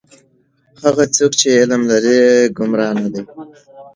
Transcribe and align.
هغه 0.83 1.03
څوک 1.15 1.31
چې 1.39 1.47
علم 1.59 1.81
لري 1.91 2.19
گمراه 2.57 2.91
نه 3.01 3.07
دی. 3.13 3.23